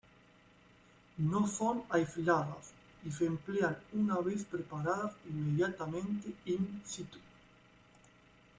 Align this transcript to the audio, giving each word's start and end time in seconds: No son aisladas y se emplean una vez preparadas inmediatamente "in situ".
No 1.19 1.45
son 1.47 1.83
aisladas 1.91 2.71
y 3.05 3.11
se 3.11 3.27
emplean 3.27 3.77
una 3.93 4.17
vez 4.17 4.45
preparadas 4.45 5.11
inmediatamente 5.29 6.33
"in 6.45 6.81
situ". 6.83 7.19